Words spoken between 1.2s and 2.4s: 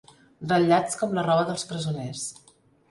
roba dels presoners.